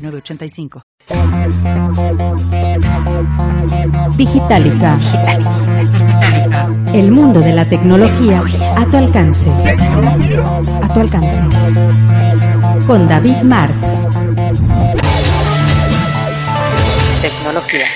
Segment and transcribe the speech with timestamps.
[0.00, 0.82] 985.
[4.16, 4.98] Digitalica.
[6.92, 8.42] El mundo de la tecnología
[8.76, 9.50] a tu alcance.
[9.50, 11.42] A tu alcance.
[12.86, 13.74] Con David Martz.
[17.22, 17.86] Tecnología.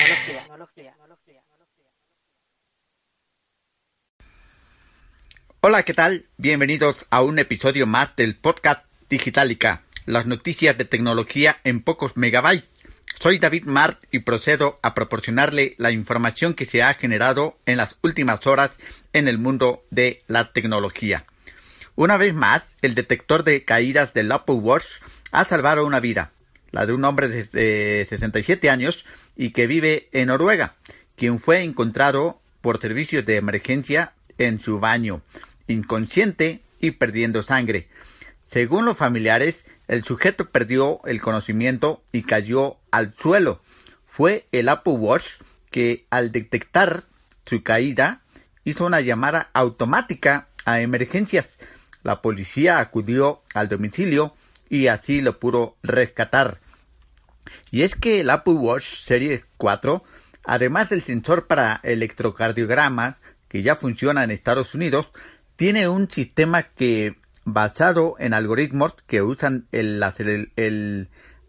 [5.60, 6.26] Hola, ¿qué tal?
[6.36, 12.68] Bienvenidos a un episodio más del podcast Digitalica las noticias de tecnología en pocos megabytes.
[13.20, 17.96] Soy David Mart y procedo a proporcionarle la información que se ha generado en las
[18.02, 18.72] últimas horas
[19.12, 21.24] en el mundo de la tecnología.
[21.96, 24.84] Una vez más, el detector de caídas del Apple Watch
[25.30, 26.32] ha salvado una vida,
[26.72, 29.04] la de un hombre de 67 años
[29.36, 30.74] y que vive en Noruega,
[31.16, 35.22] quien fue encontrado por servicios de emergencia en su baño,
[35.68, 37.88] inconsciente y perdiendo sangre.
[38.42, 43.62] Según los familiares, el sujeto perdió el conocimiento y cayó al suelo.
[44.06, 47.04] Fue el Apple Watch que al detectar
[47.46, 48.22] su caída
[48.64, 51.58] hizo una llamada automática a emergencias.
[52.02, 54.34] La policía acudió al domicilio
[54.68, 56.60] y así lo pudo rescatar.
[57.70, 60.02] Y es que el Apple Watch Series 4,
[60.44, 65.08] además del sensor para electrocardiograma que ya funciona en Estados Unidos,
[65.56, 70.02] tiene un sistema que basado en algoritmos que usan el,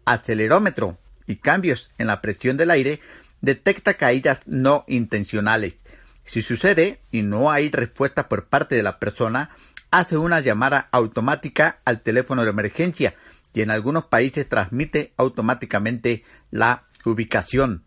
[0.04, 3.00] acelerómetro y cambios en la presión del aire,
[3.40, 5.76] detecta caídas no intencionales.
[6.24, 9.50] Si sucede y no hay respuesta por parte de la persona,
[9.90, 13.14] hace una llamada automática al teléfono de emergencia
[13.54, 17.84] y en algunos países transmite automáticamente la ubicación.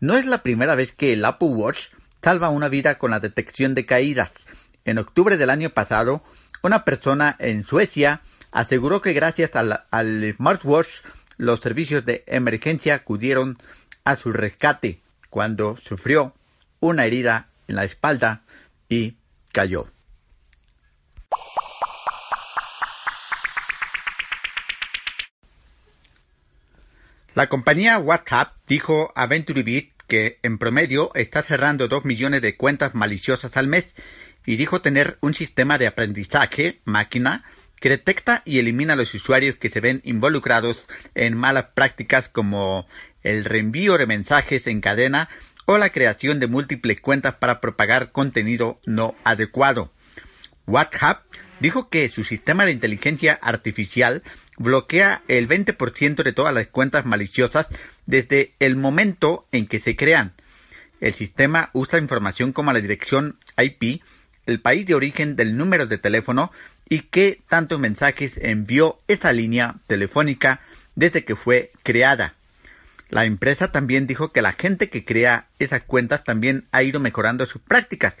[0.00, 1.88] No es la primera vez que el Apple Watch
[2.22, 4.32] salva una vida con la detección de caídas.
[4.84, 6.24] En octubre del año pasado,
[6.64, 10.88] una persona en Suecia aseguró que gracias al, smartwatch
[11.36, 13.58] los servicios de emergencia acudieron
[14.04, 16.34] a su rescate cuando sufrió
[16.80, 18.44] una herida en la espalda
[18.88, 19.16] y
[19.52, 19.90] cayó.
[27.34, 32.94] La compañía WhatsApp dijo a VentureBeat que en promedio está cerrando 2 millones de cuentas
[32.94, 33.92] maliciosas al mes
[34.46, 37.44] y dijo tener un sistema de aprendizaje máquina
[37.80, 40.84] que detecta y elimina a los usuarios que se ven involucrados
[41.14, 42.86] en malas prácticas como
[43.22, 45.28] el reenvío de mensajes en cadena
[45.66, 49.92] o la creación de múltiples cuentas para propagar contenido no adecuado.
[50.66, 51.24] WhatsApp
[51.60, 54.22] dijo que su sistema de inteligencia artificial
[54.56, 57.66] bloquea el 20% de todas las cuentas maliciosas
[58.06, 60.34] desde el momento en que se crean.
[61.00, 64.02] El sistema usa información como la dirección IP
[64.46, 66.52] el país de origen del número de teléfono
[66.88, 70.60] y qué tantos mensajes envió esa línea telefónica
[70.94, 72.34] desde que fue creada.
[73.08, 77.46] La empresa también dijo que la gente que crea esas cuentas también ha ido mejorando
[77.46, 78.14] sus prácticas.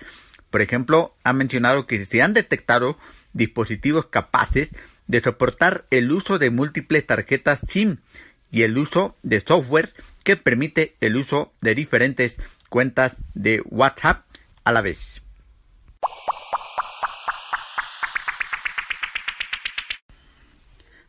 [0.50, 2.98] Por ejemplo, ha mencionado que se han detectado
[3.32, 4.70] dispositivos capaces
[5.06, 7.98] de soportar el uso de múltiples tarjetas SIM
[8.50, 9.92] y el uso de software
[10.22, 12.36] que permite el uso de diferentes
[12.68, 14.24] cuentas de WhatsApp
[14.62, 15.23] a la vez.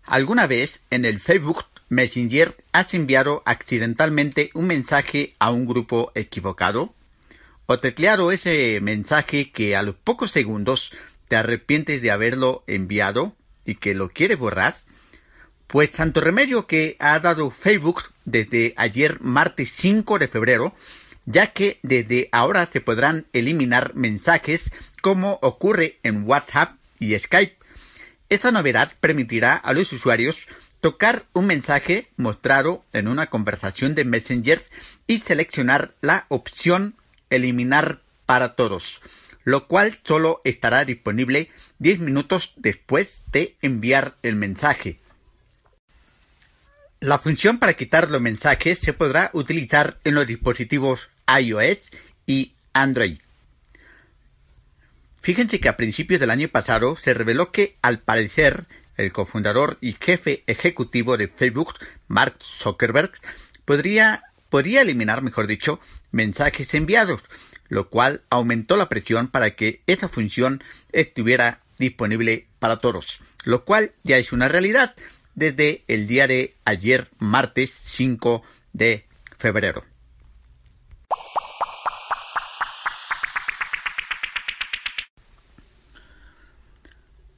[0.05, 6.93] ¿Alguna vez en el Facebook Messenger has enviado accidentalmente un mensaje a un grupo equivocado?
[7.66, 10.94] ¿O tecleado ese mensaje que a los pocos segundos
[11.27, 14.77] te arrepientes de haberlo enviado y que lo quieres borrar?
[15.65, 20.75] Pues santo remedio que ha dado Facebook desde ayer martes 5 de febrero,
[21.25, 24.69] ya que desde ahora se podrán eliminar mensajes
[25.01, 27.64] como ocurre en WhatsApp y Skype
[28.30, 30.48] esta novedad permitirá a los usuarios
[30.80, 34.62] tocar un mensaje mostrado en una conversación de Messenger
[35.07, 36.95] y seleccionar la opción
[37.30, 39.01] Eliminar para todos,
[39.44, 41.50] lo cual solo estará disponible
[41.80, 45.00] 10 minutos después de enviar el mensaje.
[47.00, 51.80] La función para quitar los mensajes se podrá utilizar en los dispositivos iOS
[52.25, 53.19] y Android.
[55.25, 59.94] Fíjense que a principios del año pasado se reveló que, al parecer, el cofundador y
[59.94, 61.74] jefe ejecutivo de Facebook,
[62.07, 63.10] Mark Zuckerberg,
[63.66, 65.80] podría, podría eliminar, mejor dicho,
[66.12, 67.24] mensajes enviados,
[67.69, 73.94] lo cual aumentó la presión para que esa función estuviera disponible para todos, lo cual
[74.04, 74.94] ya es una realidad
[75.33, 78.44] desde el día de ayer, martes 5
[78.74, 79.07] de
[79.39, 79.86] febrero.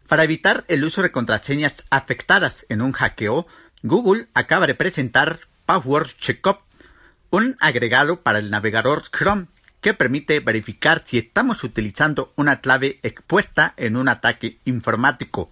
[0.07, 3.45] Para evitar el uso de contraseñas afectadas en un hackeo,
[3.83, 6.59] Google acaba de presentar Password Checkup,
[7.29, 9.47] un agregado para el navegador Chrome
[9.81, 15.51] que permite verificar si estamos utilizando una clave expuesta en un ataque informático.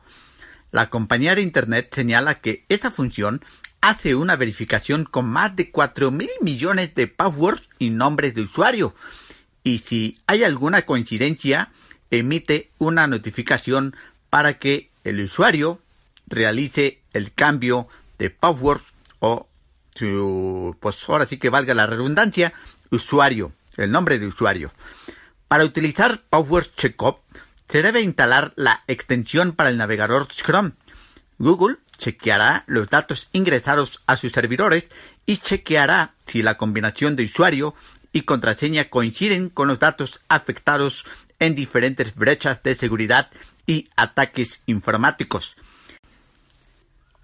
[0.71, 3.43] La compañía de Internet señala que esa función
[3.81, 8.95] hace una verificación con más de 4.000 millones de passwords y nombres de usuario,
[9.63, 11.71] y si hay alguna coincidencia,
[12.09, 13.95] emite una notificación
[14.35, 15.79] para que el usuario
[16.27, 17.87] realice el cambio
[18.19, 18.81] de password
[19.19, 19.47] o
[19.95, 22.51] su, pues ahora sí que valga la redundancia,
[22.91, 24.73] usuario, el nombre de usuario.
[25.47, 27.19] Para utilizar Password Checkup
[27.69, 30.73] se debe instalar la extensión para el navegador Chrome.
[31.37, 34.85] Google chequeará los datos ingresados a sus servidores
[35.25, 37.73] y chequeará si la combinación de usuario
[38.11, 41.05] y contraseña coinciden con los datos afectados
[41.39, 43.29] en diferentes brechas de seguridad
[43.65, 45.55] y ataques informáticos.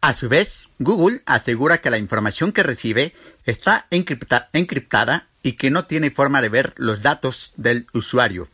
[0.02, 3.14] A su vez, Google asegura que la información que recibe
[3.46, 8.50] está encriptada y que no tiene forma de ver los datos del usuario.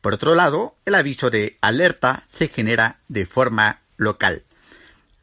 [0.00, 4.44] Por otro lado, el aviso de alerta se genera de forma local.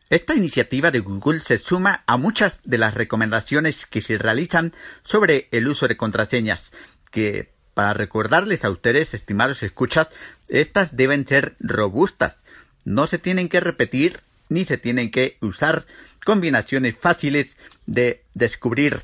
[0.09, 5.47] Esta iniciativa de Google se suma a muchas de las recomendaciones que se realizan sobre
[5.51, 6.71] el uso de contraseñas,
[7.11, 10.09] que para recordarles a ustedes, estimados escuchas,
[10.49, 12.35] estas deben ser robustas.
[12.83, 15.85] No se tienen que repetir ni se tienen que usar
[16.25, 17.55] combinaciones fáciles
[17.85, 19.03] de descubrir.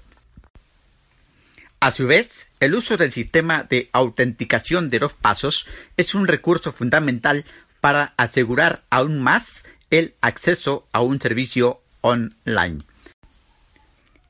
[1.80, 6.74] A su vez, el uso del sistema de autenticación de dos pasos es un recurso
[6.74, 7.46] fundamental
[7.80, 12.84] para asegurar aún más el acceso a un servicio online.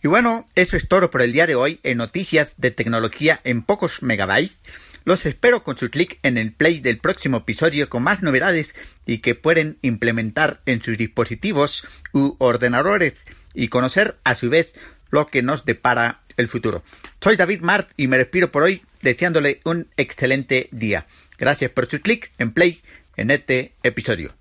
[0.06, 3.63] Y bueno, eso es todo por el día de hoy en noticias de tecnología en
[3.63, 4.60] pocos megabytes.
[5.04, 8.75] Los espero con su clic en el play del próximo episodio con más novedades
[9.07, 13.16] y que pueden implementar en sus dispositivos u ordenadores
[13.56, 14.75] y conocer a su vez
[15.10, 16.84] lo que nos depara el futuro.
[17.19, 21.07] Soy David Mart y me despido por hoy deseándole un excelente día.
[21.40, 22.84] Gracias por su clic en play
[23.18, 24.36] en este episodio.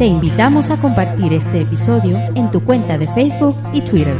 [0.00, 4.18] Te invitamos a compartir este episodio en tu cuenta de Facebook y Twitter.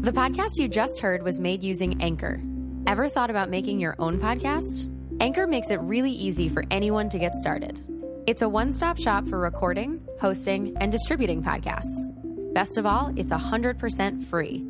[0.00, 2.40] The podcast you just heard was made using Anchor.
[2.88, 4.90] Ever thought about making your own podcast?
[5.20, 7.80] Anchor makes it really easy for anyone to get started.
[8.26, 11.94] It's a one stop shop for recording, hosting, and distributing podcasts.
[12.52, 14.69] Best of all, it's 100% free.